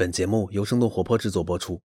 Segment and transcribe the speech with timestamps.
[0.00, 1.78] 本节目由生动活泼制作播出。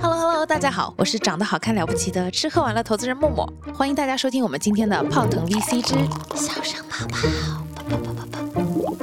[0.00, 5.94] Hello Hello，大家好，我是长得好看了不起的吃喝玩乐投资人默默，欢迎大家收听我们今天的泡腾 VC 之
[6.36, 7.26] 小声泡泡。
[7.74, 8.94] 泡泡泡泡泡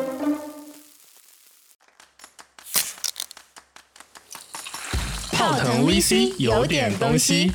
[5.33, 7.51] 泡腾 VC 有点东西，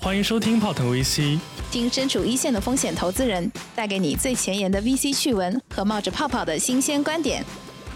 [0.00, 1.38] 欢迎收听泡腾 VC。
[1.70, 7.44] 听身处一线的风险投资人带给你最前沿的 VC 趣闻和冒着泡泡的新鲜观点，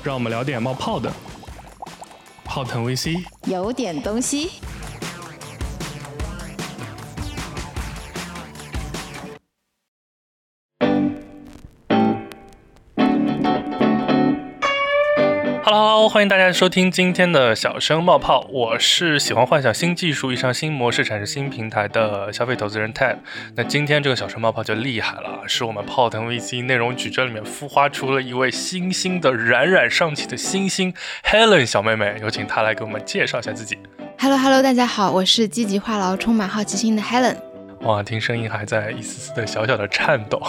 [0.04, 1.12] 让我们聊点冒泡的。
[2.54, 4.50] 泡腾 VC，有点东西。
[15.64, 23.18] Hello，欢迎大家收听今天的小声冒泡，我是喜欢幻想新技术、遇上新模式、产生新平台的消费投资人 Ted。
[23.54, 30.92] 那今天这个小声冒泡就厉害了，是我们泡腾 VC 内容矩阵里面孵化出了一位新兴的冉冉上起的新星
[31.24, 33.78] Helen 小妹妹，有请她来给我们介绍一下自己。
[34.18, 37.36] Hello Hello，大家好，我是积极话痨、充满好奇心的 Helen。
[37.82, 40.40] 哇，听声音还在一丝丝的小小的颤抖。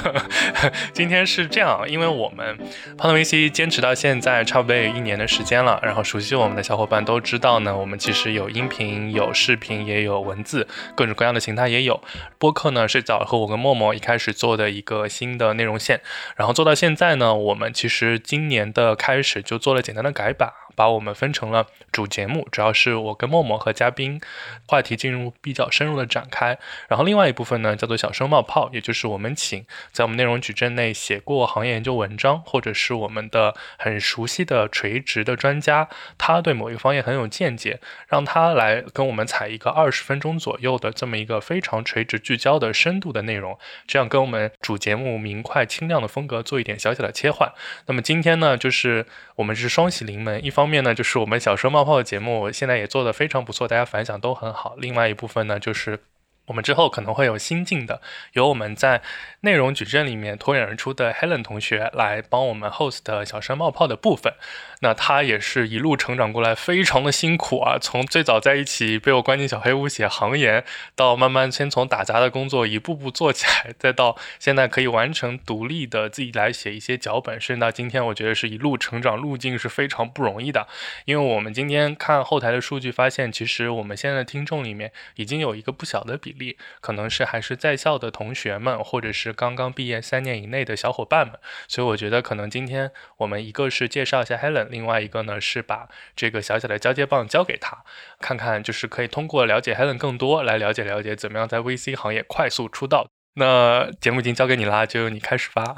[0.92, 2.54] 今天是这样，因为我们
[2.98, 11.98] 泡腾 VC 坚持到现在差不多有一年的时间了，然后熟悉我们的小伙伴都知道呢，我们其实有音频、有视频，也有文字，各种各样的形态也有。
[12.38, 16.02] 播客呢是早和我跟默默一开始做的一个新的内容线，
[16.36, 20.52] 然后做到现在呢，我们其实今年的开始就做了简单的改版。
[20.80, 24.18] 把我们分成了主节目，主要是我跟默默和嘉宾，
[24.66, 26.58] 话题进入比较深入的展开。
[26.88, 47.52] 然后另外一部分呢，叫做小声冒泡，也就是我们请在我们内容矩阵内写过行业研究文章，或者是我们的很熟悉的垂直的专家，他对某一个方面很有见解，让他来跟我们采一个二十分钟左右的这么一个非常垂直聚焦的深度的内容，这样跟我们主节目明快清亮的风格做一点小小的切换。
[47.84, 49.04] 那么今天呢，就是
[49.40, 54.74] 我们是双喜临门，一方面呢，就是我们小声冒泡的节目现在也做得非常不错，大家反响都很好。
[54.76, 55.98] 另外一部分呢，就是
[56.46, 58.00] 我们之后可能会有新进的，
[58.32, 59.02] 由我们在
[59.42, 64.34] 内容矩阵里面脱颖而出的 Helen 同学来帮我们 host 小声冒泡的部分。
[64.82, 67.76] 那他也是一路成长过来，非常的辛苦啊！
[67.78, 70.64] 从最早在一起被我关进小黑屋写行研，
[70.96, 80.66] 到慢慢先从打杂的工作一步步做起来，再到现在可以完成独立的自己来写一些脚本，甚至到今天，我觉得是一路成长路径是非常不容易的。
[81.04, 91.38] 因为我们今天看后台的数据，发现其实我们现在的听众里面已经有一个不小的比比例，可能是还是在校的同学们，或者是刚刚毕业三年以内的小伙伴们。
[91.68, 94.68] 所以我觉得可能今天我们一个是介绍一下 Helen。
[94.68, 97.84] 另外一个呢是把这个小小的交接棒交给他，
[98.20, 103.06] 看看就是可以通过了解 Helen 更多来了解了解怎么样在 VC 行业快速出道。
[103.34, 105.74] 那节目已经交给你啦，就由你开始吧。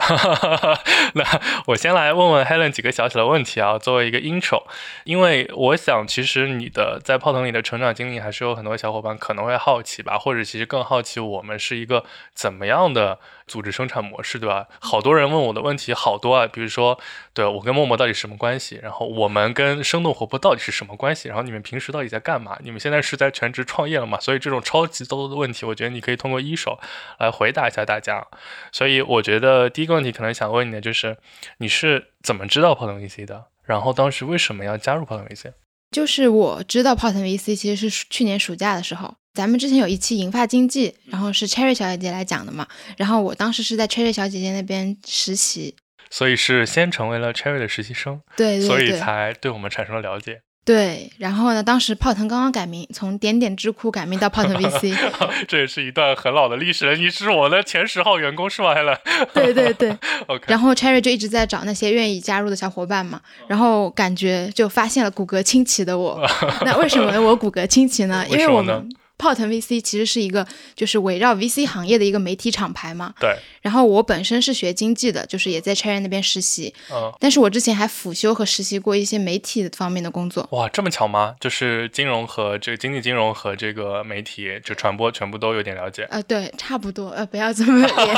[1.15, 1.25] 那
[1.67, 4.65] 我先来问问 Helen 几个小小的问题啊，作为一个 intro，
[5.05, 12.05] 因为我想其实你的在泡腾里的成长经历还是有很多小伙伴可能会好奇吧，或者其实更好奇我们是一个
[12.35, 13.19] 怎么样的
[13.53, 14.67] 组织生产模式，对吧？
[14.81, 16.99] 好多人问我的问题好多啊，比如说，
[17.35, 18.81] 对我跟默默到底什么关系？
[18.83, 21.29] 然后我们跟生动活泼到底是什么关系？
[21.29, 22.57] 然后你们平时到底在干嘛？
[22.65, 24.19] 你们现在是在全职创业了吗？
[24.19, 26.79] 所以这种超级多的问题，我觉得你可以通过一手
[27.19, 28.27] 来回答一下大家。
[28.73, 31.19] 所以我觉得第一个问题可能想问你的就是，
[31.59, 33.45] 你是怎么知道泡腾 VC 的？
[33.65, 35.53] 然后当时为什么要加入泡腾 VC？
[35.91, 42.67] 就是我知道泡腾 VC 其实是去年暑假的时候，咱们之前有一期银发经济，然后是 Cherry 小姐姐来讲的嘛，
[42.97, 45.75] 然后我当时是在 Cherry 小姐姐那边实习，
[46.11, 50.41] 所以是先成为了 Cherry 的实习生，对对所以才对我们产生了了解。
[50.65, 54.97] 对，然后呢，当时泡腾刚刚改名，从点点智库改名到泡腾 VC，
[55.49, 56.95] 这也是一段很老的历史了。
[56.95, 58.97] 你是我的前十号员工是吗，Helen？
[59.35, 59.91] 对对对，
[60.29, 66.25] OK，然后 Cherry 就一直在找那些愿意加入的小伙伴嘛，然后感觉就发现了骨骼清奇的我。
[66.65, 68.25] 那为什么我骨骼清奇呢？
[68.31, 68.89] 因为我们
[69.23, 70.45] 泡腾 VC 其实是一个
[70.75, 73.15] 就是围绕 VC 行业的一个媒体厂牌嘛。
[73.21, 80.49] 对，然后我本身是学经济的，就是也在 Cherry 那边实习，嗯，但是我之前还辅修和实习过一些媒体方面的工作。
[80.51, 81.37] 哇，这么巧吗？
[81.39, 86.03] 就是金融和这个经济金融和这个媒体就传播全部都有点了解。
[86.11, 88.15] 呃，对，差不多，呃，不要这么 严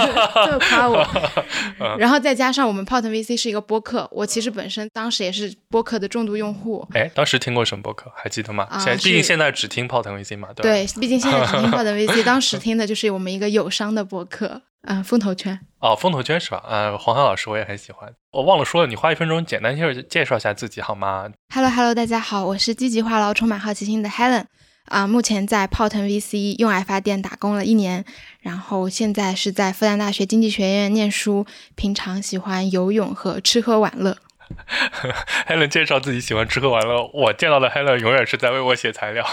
[0.47, 1.07] 这么夸我。
[1.99, 6.87] 然后再加上我们泡腾 VC 是一个播客，我其实本身当时也是播客的重度用户。
[6.95, 8.11] 哎，当时听过什么播客？
[8.17, 8.67] 还记得吗？
[8.71, 15.59] 啊现在毕竟现在只听泡腾 VC 嘛，对对，毕竟现在只听泡腾 VC，当时听的就是我们一个友商的博客，嗯、风投圈。
[15.81, 16.63] 哦，风投圈是吧？
[16.69, 18.13] 呃，黄海老师我也很喜欢。
[18.33, 24.45] 我忘了说了，你花一分钟简单介绍介绍一下自己好吗？Hello Hello，大家好，我是积极话痨、充满好奇心的 Helen。
[24.87, 28.05] 啊、目前在泡腾 VC 用爱发电打工了一年，
[28.41, 34.19] 然后现在是在复旦大学经济学院念书，平常喜欢游泳和吃喝玩乐。
[35.47, 39.25] Helen 介绍自己喜欢吃喝玩乐，我见到的 Helen 永远是在为我写材料，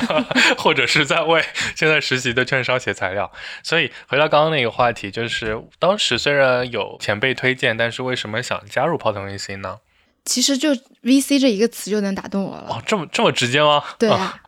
[0.58, 1.42] 或者是在为
[1.74, 3.30] 现在实习的券商写材料。
[3.62, 9.78] 所以回到刚刚那个话题，就是当时虽然有前辈推荐，但是为什么想加入泡腾 VC 呢？
[10.24, 10.72] 其实就
[11.02, 12.66] VC 这一个词就能打动我了。
[12.70, 13.82] 哦，这么这么直接吗？
[13.98, 14.40] 对啊，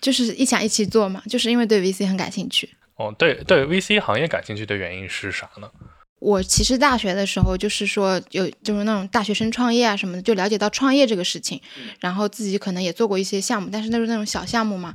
[0.00, 2.70] 就是一想一起做嘛，就是因为对 VC 很感兴趣。
[2.96, 5.70] 哦，对对，VC 行业感兴趣的原因是啥呢？
[6.18, 11.60] 我其实大学的时候就是说有就是那种大学生创业啊什么的，就了解到创业这个事情，
[12.00, 14.94] 然后自己可能也做过一些项目，但是那是那种小项目嘛，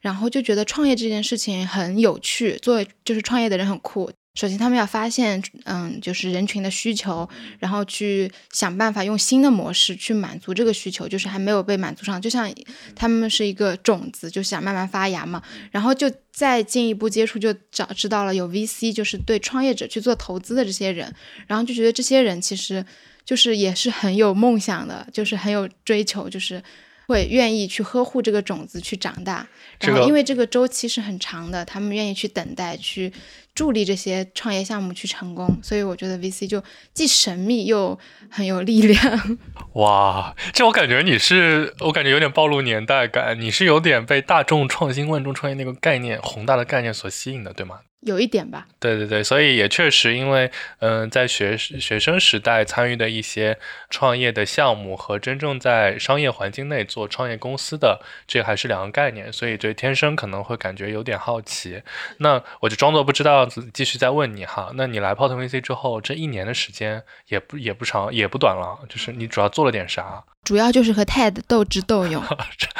[0.00, 4.10] 然后就觉得创业这件事情很有趣，做就是创业的人很酷。
[4.34, 7.28] 首先，他们要发现，嗯，就是人群的需求，
[7.58, 12.22] 然后去想办法用新的模式去满足这个需求，就是还没有被满足上。
[12.22, 12.50] 就像
[12.94, 15.42] 他们是一个种子，就想慢慢发芽嘛。
[15.72, 21.12] 然后就再进一步接触，就找知道了有 VC，就是对创业者去做投资的这些人。
[21.48, 22.84] 然后就觉得这些人其实
[23.24, 26.62] 就是也是很有梦想的，就是很有追求，就是
[27.10, 29.46] 会愿意去呵护这个种子去长大。
[29.80, 33.12] 然后因为这个周期是很长的，他们愿意去等待去。
[33.52, 36.62] 助力这些创业项目去成功，所以我觉得 VC 就
[36.94, 37.98] 既神秘又
[38.30, 39.38] 很有力量。
[39.74, 43.38] 哇，这我感觉你是，我感觉有点暴露年代感。
[43.38, 47.80] 你是有点被大众创新万众创业那个概念宏大的概念所吸引的，对吗？
[48.00, 53.58] 有一点吧，对对对，所以也确实，因为嗯，在学学生时代参与的一些
[53.90, 61.82] 创业的项目和真正在商业环境内做创业公司的，这还是两个概念，所以对天生可能会感觉有点好奇。
[62.18, 64.70] 那我就装作不知道，继续再问你哈。
[64.74, 70.24] 那你来泡腾 VC 之后，这一年的时间也不也不长，也不短了，就是你主要做了点啥？
[70.42, 72.22] 主要就是和 TED 斗智斗勇，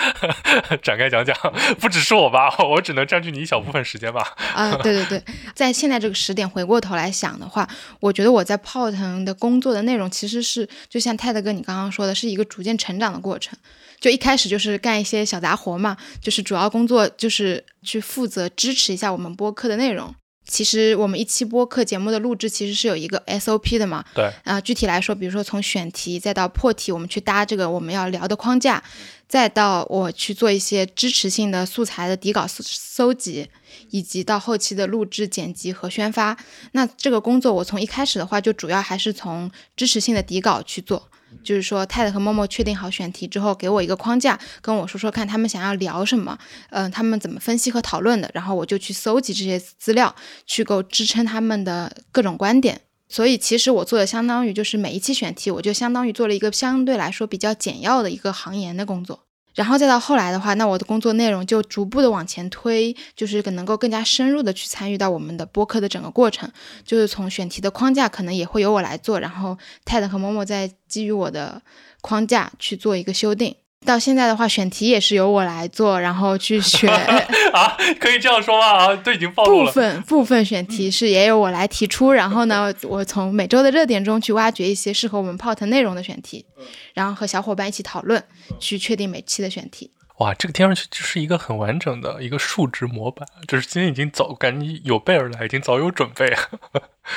[0.83, 1.37] 展开讲讲。
[1.79, 4.35] 不只是我吧， 我只能占据你一小部分时间吧。
[4.55, 5.23] 啊，对对对，
[5.55, 7.69] 在现在这个时点回过头来想的话，
[8.01, 13.57] 我觉得我在泡腾的工作的内容其实是，就像 TED 哥你刚刚说的，是一个逐渐成长的过程。
[14.01, 20.15] 就一开始就是干一些小杂活嘛，就是主要工作就是去负责支持一下我们播客的内容。
[20.51, 28.83] 其实我们一期播客节目的录制其实是有一个 SOP 的嘛，对，啊，具体来说，比如说从选题再到破题，我们去搭这个我们要聊的框架，
[29.31, 33.49] 再到我去做一些支持性的素材的底稿搜搜集，
[33.91, 36.37] 以及到后期的录制、剪辑和宣发。
[36.73, 41.09] 那这个工作我从一开始的话就主要还是从支持性的底稿去做。
[41.45, 46.37] 就是说，TED 和默默确定好选题之后，给我一个框架，跟我说说看他们想要聊什么，
[46.71, 50.13] 嗯，他们怎么分析和讨论的，然后我就去搜集这些资料，
[50.45, 52.81] 去够支撑他们的各种观点。
[53.11, 59.21] 所以其实我做的相当于就是每一期选题，我就相当于做了一个相对来说比较简要的一个行研的工作。
[59.53, 66.49] 然后再到后来的话，那我的工作内容就逐步的往前推，就是能够更加深入的去参与到我们的播客的整个过程，
[66.85, 71.61] 就是从选题的框架可能也会由我来做，然后 TED 和某某再基于我的
[72.01, 73.57] 框架去做一个修订。
[73.87, 76.93] 到现在的话，选题也是由我来做，然后去选
[77.53, 78.67] 啊，可以这样说吗？
[78.67, 79.67] 啊，都已经暴露了。
[79.67, 86.45] 部分 部分选题是也由我来提出，然后呢，我从每周的热点中去挖掘一些适合我们 POT 内容的选题，
[86.93, 88.23] 然后和小伙伴一起讨论，
[88.59, 89.91] 去确定每期的选题。
[90.21, 96.31] 哇，这个听上去就是一个很完整的一个数值模板，就是今天已经早感觉有备而来，已经早有准备。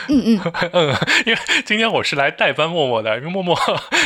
[0.08, 0.96] 嗯嗯 嗯，
[1.26, 3.58] 因为今天我是来代班默默的，因为默默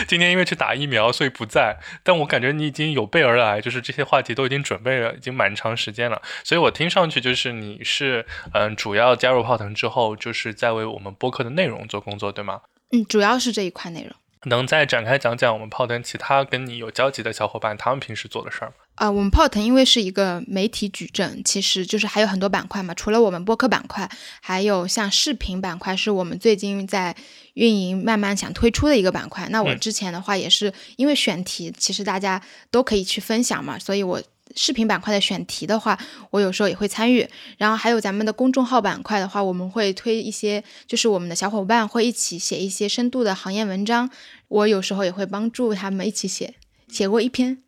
[0.07, 1.77] 今天因为去打疫苗，所以不在。
[2.01, 6.19] 但我感觉你已经有备而来，就是这些话题都已经准备了，已经蛮长时间了。
[6.43, 12.61] 所以我听上去就是你是嗯，主要加入泡腾之后，就是在为我们播客的内容做工作，对吗？
[12.91, 14.11] 嗯，主要是这一块内容。
[14.47, 18.73] 能再展开讲讲我们泡腾其他跟你有交集的小伙伴，他们平时做的事儿吗？
[18.95, 22.93] 啊，我们泡腾因为是一个媒体矩阵，其实就是还有很多板块嘛。
[22.95, 24.09] 除了我们播客板块，
[24.41, 27.15] 还有像视频板块，是我们最近在
[27.53, 29.47] 运营、慢慢想推出的一个板块。
[29.49, 34.19] 那我之前的话也是因为选题，其实大家都可以去分享嘛，所以我
[34.57, 35.97] 视频板块的选题的话，
[36.31, 37.25] 我有时候也会参与。
[37.57, 44.09] 然后还有咱们的公众号板块的话，我们会推一些，就是我们的小伙伴会一起写一些深度的行业文章，
[44.49, 46.55] 我有时候也会帮助他们一起写，
[46.89, 47.66] 写过一篇。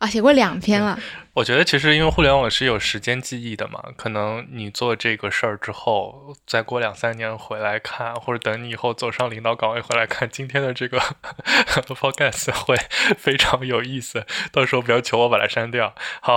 [0.00, 0.98] 啊，写过两篇了。
[1.34, 10.98] 我觉得其实因为互联网是有时间记忆的嘛，可能你做这个事儿之后，再过两三年回来看，或者等你以后走上领导岗位回来看今天的这个
[11.94, 12.74] podcast 会
[13.18, 14.24] 非常有意思。
[14.50, 15.94] 到时候不要求我把它删掉。
[16.22, 16.36] 好，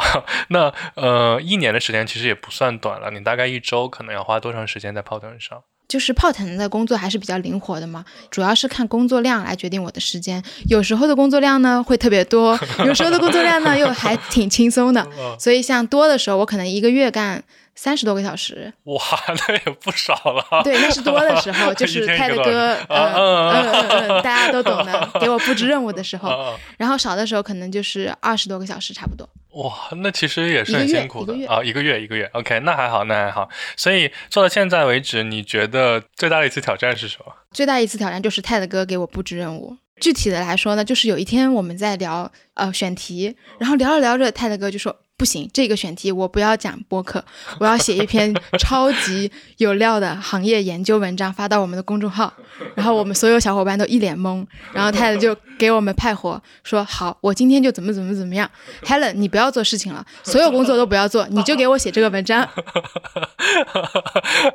[0.49, 5.63] 那呃，一年的时间其实也不算短了，你大概一周可能要花多长时间在泡腾上？
[5.93, 10.41] 就是泡腾的工作还是比较灵活的嘛，主要是看工作量来决定我的时间。
[10.67, 15.07] 有时候的工作量呢会特别多，有时候的工作量呢又还挺轻松的。
[15.37, 17.43] 所以像多的时候，我可能一个月干
[17.75, 18.71] 三十多个小时。
[18.83, 19.01] 哇，
[19.47, 20.61] 那也不少了。
[20.63, 26.57] 对，那是多的时候， 就是泰的哥，嗯嗯嗯嗯，大家都懂的， 给我布置任务的时候。
[26.77, 29.27] 然后少的时候可能就是二十多个小时，差不多。
[29.51, 33.49] 哇，那其实也是很辛苦的啊，一个月一个月，OK，那还好，那还好。
[33.75, 37.33] 所以做到现在为止，你觉得最大的一次挑战是什么？
[37.51, 39.77] 最大一次挑战就是泰的哥给我布置任务。
[40.01, 44.95] 具体的来说呢，就是有一天我们在聊呃选题，然后聊着聊着，泰的哥就说。
[45.23, 47.23] 不行，这个选题我不要讲播客，
[47.57, 52.33] 我要写一篇 超级有料的行业研究文章发到我们的公众号。
[52.75, 58.51] 然后我们所有小伙伴都一脸懵，然后太太就给我们派活，说好，我今天就怎么怎么怎么样。
[58.83, 62.43] Helen，你不要做事情了，所有工作都不要做，你就给我写这个文章。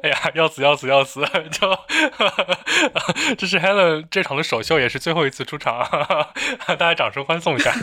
[0.03, 1.23] 哎呀，要死要死要死！
[1.51, 1.79] 就
[3.39, 5.79] 这是 Helen 这场的首秀，也是最后一次出场，
[6.67, 7.75] 大家掌声欢送一下。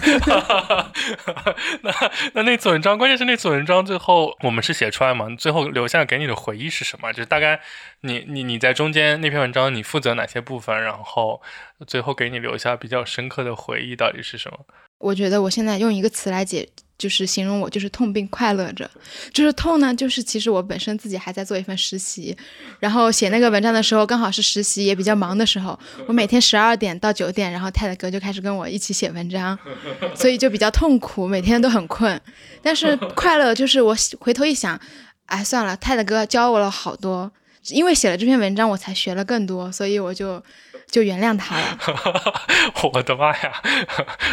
[1.82, 1.92] 那
[2.34, 5.34] 那那次文章，关键是那次文章最后我们是写出来嘛？
[5.38, 7.14] 最后留下给你的回忆是什么？
[7.14, 7.62] 就是大概
[8.02, 10.84] 你你你在中间那篇文章你负责哪些部分？
[10.84, 11.42] 然后
[11.88, 14.60] 最后给你留下比较深刻的回忆到底是什么？
[14.98, 16.68] 我觉得我现在用一个词来解。
[16.98, 18.90] 就是形容我就是痛并快乐着，
[19.34, 22.36] 就是痛呢，就是其实我本身自己还在做一份实习，
[22.80, 29.60] 然后写那个文章的时候刚好是实习也比较忙的时候，我每天十二点到九点，然后泰德哥就开始跟我一起写文章，
[30.16, 32.20] 所以就比较痛苦，每天都很困。
[32.62, 34.80] 但是快乐就是我回头一想，
[35.26, 37.30] 哎，算了，泰德哥教我了好多，
[37.68, 40.42] 因为写了这篇文章，我才学了更多，所以我就。
[40.88, 41.78] 就原谅他了，
[42.94, 43.54] 我的妈呀！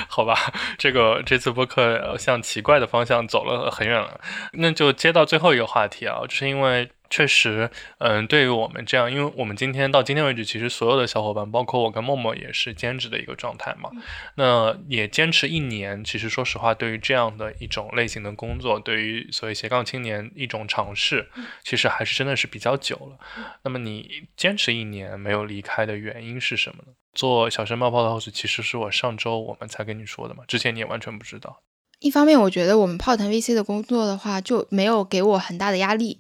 [0.09, 4.21] 好吧，这个这次播客向奇怪的方向走了很远了，
[4.53, 6.91] 那就接到最后一个话题啊，就是因为。
[7.13, 13.91] 确实，嗯，对于我们这样，因为我们今天到今天为止，其实所有的小伙伴，包括我跟默默，也是兼职的一个状态嘛。
[14.37, 21.29] 那也坚持一年，其实说实话，对于这样的一种类型的工作，对于所谓斜杠青年一种尝试，
[21.63, 23.19] 其实还是真的是比较久了。
[23.63, 26.95] 那么你坚持一年没有离开的原因是什么呢？
[27.13, 31.63] 做小声冒泡的 host，其实是我上周我们才跟你说的嘛，之前你也完全不知道。
[32.01, 36.19] 一方面，我觉得我们泡腾 VC 的工作的话，就没有给我很大的压力。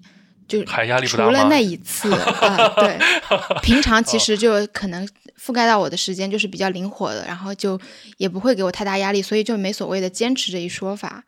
[0.48, 0.64] 就
[1.06, 2.98] 除了那一次啊，对，
[3.62, 5.08] 平常其实就可能
[5.40, 7.80] 覆盖到我的时间就是比较灵活的，然后就
[8.18, 11.24] 也不会给我太大压力，所以就没所谓的坚持这一说法。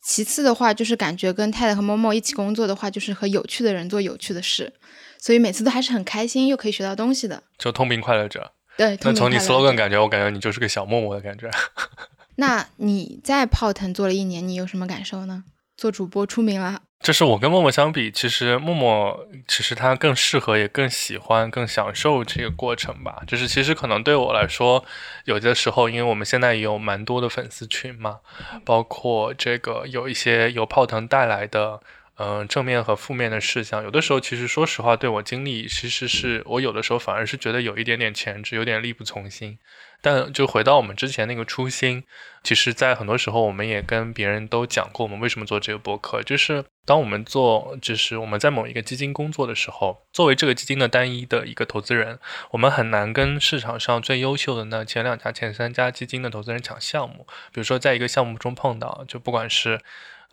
[0.00, 4.72] 其次的话，就是感觉跟太太和默默一起工作的话，就是和有趣的人做有趣的事，
[5.20, 7.42] 所以每次都还是很开心，又可以学到东西的。
[7.58, 8.52] 就痛并快乐者。
[8.76, 11.50] 对，那从你 slogan 感觉，我感觉你就是个小默默的感觉。
[12.36, 15.42] 那你在泡腾做了一年，你有什么感受呢？
[15.76, 16.82] 做主播出名了。
[17.00, 23.22] 就是我跟默默相比，其实默默其实他更适合，也更喜欢，更享受这个过程吧。
[23.26, 24.84] 就是其实可能对我来说，
[25.24, 28.18] 有的时候，因为我们现在也有蛮多的粉丝群嘛，
[28.64, 31.80] 包括这个有一些由泡腾带来的，
[32.18, 33.84] 嗯，正面和负面的事项。
[33.84, 39.58] 有的时候，其实说实话，对我经历，其实是我有的时候反而是觉得有一点点前置，有点力不从心。
[40.00, 42.04] 但就回到我们之前那个初心，
[42.42, 52.18] 其实，在很多时候，我们也跟别人都讲过，我们为什么做这个博客，就是当我们做，就是我们在某一个基金工作的时候，作为这个基金的单一的一个投资人，
[52.50, 57.26] 我们很难跟市场上最优秀的那前两家、前三家基金的投资人抢项目。
[57.52, 59.80] 比如说，在一个项目中碰到，就不管是。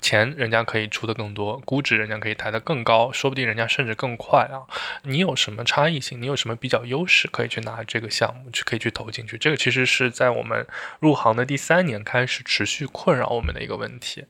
[0.05, 4.69] 钱人家可以出的更多，估值人家可以抬得更高，说不定人家甚至更快啊！
[5.01, 6.21] 你有什么差异性？
[6.21, 9.35] 你有什么比较优势可以去拿这个项目去可以去投进去？
[9.39, 10.67] 这个其实是在我们
[10.99, 14.25] 入行的第三年开始持续困扰我们的一个问题。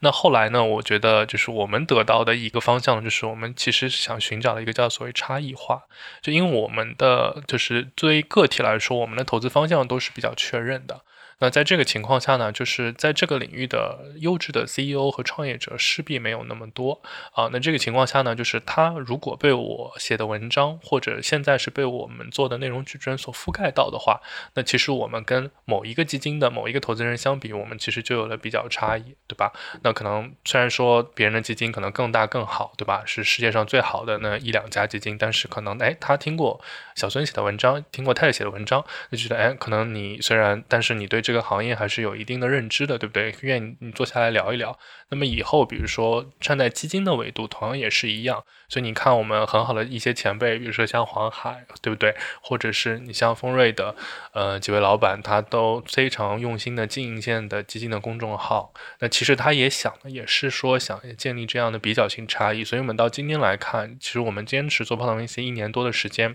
[0.00, 0.64] 那后来呢？
[0.64, 5.84] 我觉得就是我们得到的一个方向，就是我们其实想寻找的一个叫所谓差异化。
[6.20, 11.02] 就因为我们的就是作为个体来说，我们的投资方向都是比较确认的。
[11.40, 17.00] 那在这个情况下呢，就是在这个领域的优质的 CEO 和创业者势必没有那么多
[17.32, 17.48] 啊。
[17.52, 24.20] 那这个情况下呢，就是他如果被我写的文章，或者现在是被我们做的内容矩阵所覆盖到的话，
[24.54, 29.52] 那其实我们跟某一个基金的某一个投资人相比，我们其实就有了比较差异，对吧？
[29.82, 33.02] 那可能虽然说别人的基金可能更大更好，对吧？
[33.06, 36.60] 是世界上最好的那一两家基金，但是可能哎，他听过
[36.94, 43.32] 小孙写的文章，听过泰写的文章，就觉得哎，可能你虽然，但是你对这这个行业还是有一定的认知的，对不对？
[43.42, 44.76] 愿意你坐下来聊一聊。
[45.10, 48.42] 那么以后，比如说站在基金的维度，同样也是一样。
[48.68, 52.16] 所以你看，我们很好的一些前辈，比如说像黄海，对不对？
[52.42, 53.94] 或者是你像丰瑞的，
[54.32, 58.74] 呃，几位老板，他都非常用心的经营现在的基金的公众号。
[58.98, 62.64] 那其实他也想也是说想建立这样的比较性差异。
[62.64, 66.34] 所以我们到今天来看，其实我们坚持做泡腾 VC 一年多的时间，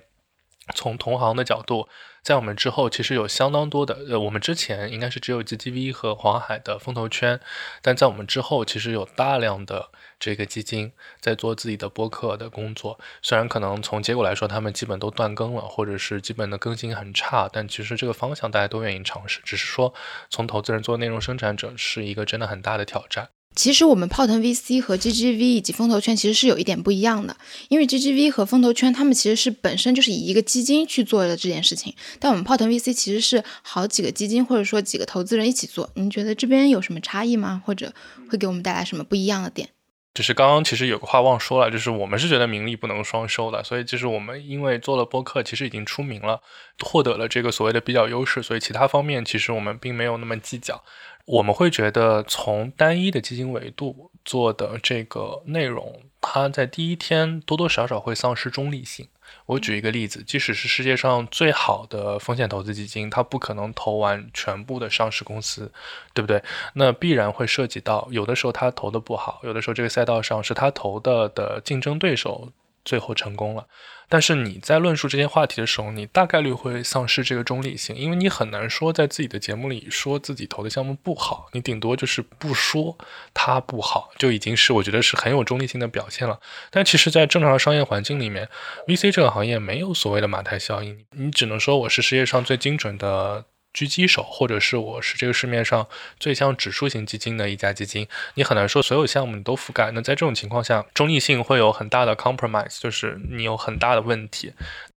[0.73, 1.89] 从同行的角度。
[2.25, 7.39] 在我们之后，其实有相当多的，呃，我们之前应该是只有 GGV 和黄海的风投圈，
[7.83, 10.91] 但在我们之后，其实有大量的这个基金
[11.21, 12.99] 在做自己的播客的工作。
[13.21, 19.39] 虽然可能从结果来说，他们基本都断更了，或者是基本的更新很差，但其实这个方向大家都愿意尝试。
[19.43, 19.93] 只是说，
[20.31, 23.34] 从投资人做内容生产者是一个真的很大的挑战。
[23.55, 27.35] 其实我们泡腾 VC 和 GGV 以及风投圈其实是有一点不一样的，
[27.69, 35.89] 因为 GGV 和风投圈他们其实是本身就是以一个基金去做的这件事情，但我们泡腾 VC 其实是好几个基金或者说几个投资人一起做。
[35.95, 37.61] 您觉得这边有什么差异吗？
[37.65, 37.93] 或者
[38.29, 39.69] 会给我们带来什么不一样的点？
[40.13, 46.41] 就是刚刚其实有个话忘说了，就是我们是觉得名利不能双收的，所以就是我们因为做了播客，其实已经出名了，
[46.81, 50.83] 获得了这个所谓的比较优势，所以其他方面其实我们并没有那么计较。
[51.25, 54.11] 我们会觉得从单一的基金维度。
[54.25, 59.07] 做的这个内容，它在第一天多多少少会丧失中立性。
[59.45, 65.71] 我举一个例子，即使是世界上最好的风险投资基金，它不可能投完全部的上市公司，
[66.15, 66.41] 对不对？
[66.73, 72.51] 那必然会涉及到，有的时候它投的不好，有的时候这个赛道上是他投的的竞争对手
[72.85, 73.67] 最后成功了。
[74.07, 82.95] 但是你在论述这些话题的时候，你大概率会丧失这个中立性，因为你很难说在自己的节目里说自己投的项目不好，你顶多就是不说
[83.33, 86.39] 它不好，就已经是我觉得是很有中立性的表现了。
[86.69, 88.47] 但其实，在正常的商业环境里面
[88.87, 93.45] ，VC 这个行业没有所谓的马太效应，你只能说我是世界上最精准的。
[93.75, 95.85] 狙击手，或者是我是这个市面上
[96.17, 99.91] 最像指数型基金的一家基金，你很难说所有项目你都覆盖。
[99.91, 104.53] 那在这种情况下，中立性会有很大的 compromise，就是你有很大的问题。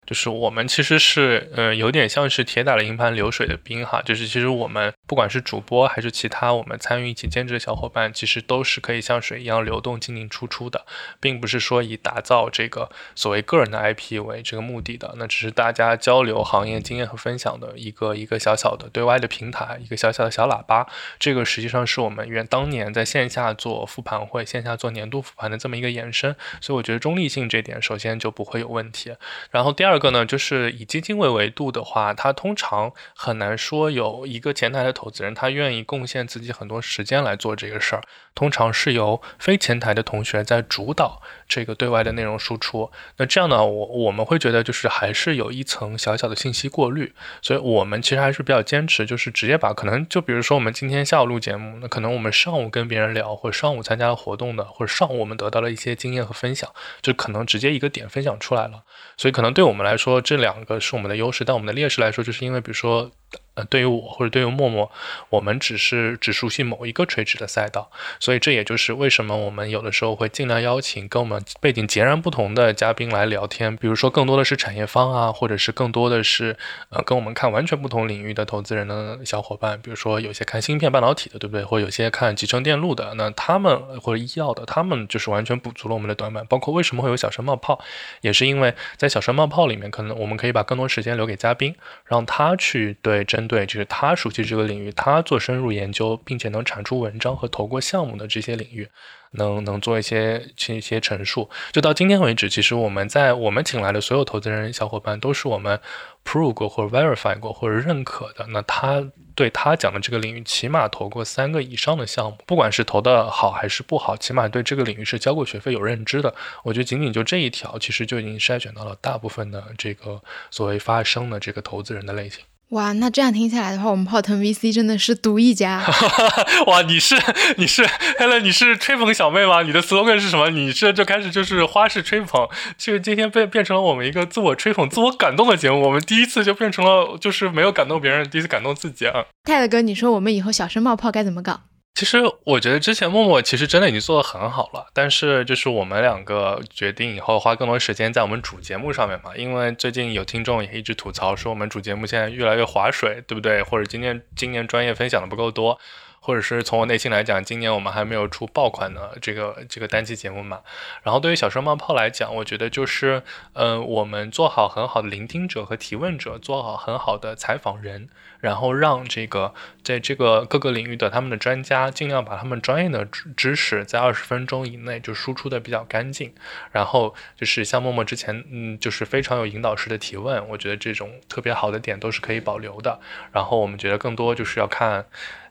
[0.08, 4.02] 就是我们其实是，呃，有点像是铁打了营盘流水的兵哈。
[4.02, 10.86] 就是其实我们不管是主播还是其他我们参与一起兼职的小伙伴，其实都是可以像水一样流动进进出出的，
[11.20, 15.14] 并不是说以打造这个所谓个人的 IP 为这个目的的。
[15.18, 20.88] 那只是大家交流行业经验和分享的一个一个小小的对外的平台，一个小小的小喇叭。
[21.20, 26.34] 这个实际上是我们原当年在线下做复盘会、线下做年度复盘的这么一个延伸。
[26.62, 29.14] 所以我觉得中立性这点首先就不会有问题。
[29.52, 29.97] 然后第二。
[29.98, 38.04] 这个呢，就是以基金为维度的话，它通常很难说有一个前台的投资人，他愿意贡献自己很多时间来做这个事儿。
[38.36, 42.92] 通常是由非前台的同学在主导这个对外的内容输出。
[43.16, 47.12] 那这样呢，我我们会觉得就是还是有一层小小的信息过滤。
[47.42, 56.70] 所以我们其实还是比较坚持，就是直接把可能就比如说我们今天下午录节目，那可能我们上午跟别人聊，或者上午参加了活动的，或者上午我们得到了一些经验和分享，
[57.02, 58.84] 就可能直接一个点分享出来了。
[59.20, 63.12] 所以可能对我们来说，这两个是我们的优势，但我们的劣势来说，就是因为比如说。
[63.58, 64.92] 呃，对于我或者对于默默，
[65.30, 67.90] 我们只是只熟悉某一个垂直的赛道，
[68.20, 73.76] 所以这也就是为什么我们有的时候会尽量邀请跟我们背景截然不同的嘉宾来聊天。
[73.76, 76.56] 比如说，更多的是产业方啊，或者是更多的是
[76.90, 79.82] 呃跟我们看完全不同领域的投资人的小伙伴。
[79.82, 81.64] 比如说，有些看芯片半导体的，对不对？
[81.64, 86.46] 或者有些看集成电路的，那他们或者医药的，他们就是完全补足了我们的短板。
[86.46, 87.80] 包括为什么会有小声冒泡，
[88.22, 91.74] 也是因为在小声冒泡里面，可能我们可以把更多时间留给嘉宾，
[92.06, 93.47] 让他去对针。
[93.48, 98.88] 对，就是他熟悉这个领域，他做深入研究，并且能产出文章和投过项目的这些领域，
[99.32, 101.50] 能能做一些一些陈述。
[101.72, 105.80] 就到今天为止，其实我们在我们请来的所有投资人小伙伴，都是我们
[106.26, 108.46] prove 过或者 verify 过或者认可的。
[108.48, 109.04] 那他
[109.36, 116.34] 对他讲的这个领域，起码投过三个以上的项目，不管是投的好还是不好，起码对这个领域是交过学费、有认知的。
[116.64, 122.44] 我觉得仅仅就这一条，其实就已经筛选到了大部分的这个所谓发生的这个投资人的类型。
[122.72, 125.82] 哇，那这样听下来的话，我们泡腾 VC 真的是独一家。
[126.68, 127.16] 哇，你是
[127.56, 127.86] 你是
[128.20, 129.62] Helen，你是吹捧小妹吗？
[129.62, 130.50] 你的 slogan 是什么？
[130.50, 132.46] 你这就开始就是花式吹捧，
[132.78, 135.82] 就今天变变成了我们一个自我吹捧、自我感动的节目。
[135.82, 139.24] 我们第一次就变成了就是没有感动别人，第一次感动自己啊。
[139.46, 141.62] 泰勒哥，你说我们以后小声冒泡该怎么搞？
[141.98, 153.64] 其实我觉得之前默默其实真的已经做得很好了，但是就是我们两个决定以后花更多时间在我们主节目上面嘛，因为最近有听众也一直吐槽说我们主节目现在越来越划水，对不对？
[153.64, 155.80] 或者今年今年专业分享的不够多。
[156.28, 160.60] 或者是从我内心来讲，今年我们还没有出爆款的这个这个单期节目嘛。
[161.02, 168.10] 然后对于小声冒泡来讲，我觉得就是，嗯，我们做好很好的聆听者和提问者，做好很好的采访人，
[168.42, 176.34] 然后让这个在这个各个领域的他们的专家，尽量把他们专业的知知识在二十分钟以内就输出的比较干净。
[176.74, 183.00] 然后就是像默默之前，嗯，就是非常有引导式的提问，我觉得这种特别好的点都是可以保留的。
[183.32, 185.06] 然后我们觉得更多就是要看。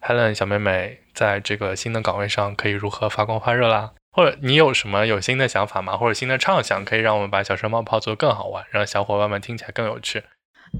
[0.06, 3.90] Helen 小妹妹在这个新的岗位上可以如何发光发热啦？
[4.12, 5.96] 或者你有什么有新的想法吗？
[5.96, 10.22] 或者新的畅想，可以让我们把小声冒泡做得更好玩，让小伙伴们听起来更有趣？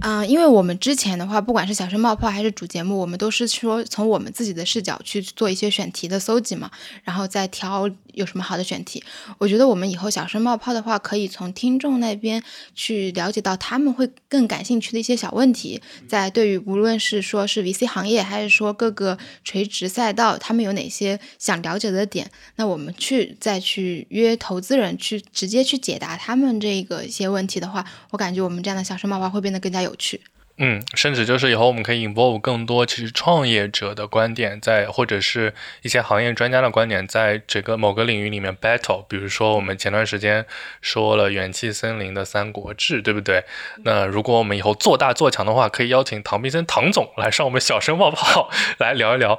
[0.01, 6.71] 嗯，因为我们之前的话，不管是小声冒泡还是主节目，我们都是说从我们自己的视角去做一些选题的搜集嘛，
[7.03, 9.03] 然后再挑有什么好的选题。
[9.39, 12.43] 我觉得我们以后小声冒泡的话，可以从听众那边
[12.75, 30.21] 去了解到他们会更感兴趣的一些小问题，在对于无论是说是 VC 行业，还是说各个垂直赛道，他们有哪些想了解的点，那我们去再去约投资人去直接去解答他们这个一些问题的话，我感觉我们这样的小声冒泡会变得更加有趣。
[30.59, 39.05] 嗯，甚至就是以后我们可以 involve 更多其实创业者的观点，在或者是一些行业专家的观点，在这个某个领域里面 battle。
[39.09, 40.47] 比如说我们前段时间
[40.81, 43.45] 说了元气森林的《三国志》，对不对？
[43.85, 49.39] 那如果我们以后做大做强的话，可以邀请唐碧森唐总来上我们小声冒泡来聊一聊，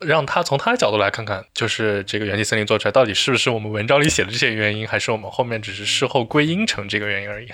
[0.00, 7.48] 让他从他的角度来看看，就是这个元气森林做出来到底是不是我们文章里写的这些原因，还是我们后面只是事后归因成这个原因而已。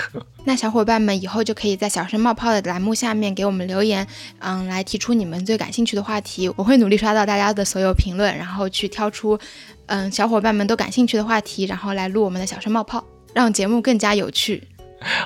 [0.47, 4.07] 那小伙伴们以后就可以在小声冒泡的栏目下面给我们留言，
[4.39, 9.37] 嗯，来提出你们最感兴趣的话题，我会努力刷到大家的所有评论，然后去挑出，
[9.87, 14.63] 嗯，小伙伴们都感兴趣的话题，然后来录我们的小声冒泡，让节目更加有趣。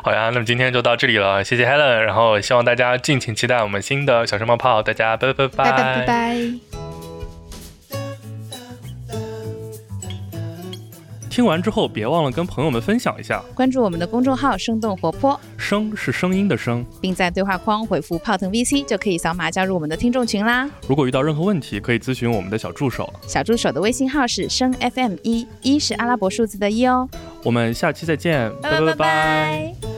[0.03, 5.73] 好呀，那么今天就到这里了，谢谢 Helen，然后希望大家敬请期待我们新的小声冒泡，大家拜拜拜拜。
[5.73, 6.86] 拜拜
[11.37, 20.67] 听完之后，别忘了跟朋友们分享一下，关注我们的公众号“生动活泼”，声是声音的声，并在对话框回复“泡腾 VC” 就可以扫码加入我们的听众群啦。
[20.89, 27.07] 如果遇到任何问题，可以咨询我们的小助手，小助手的微信号是声 FM 一，一是阿拉伯数字的一哦。
[27.45, 29.96] 我们下期再见，拜拜拜拜。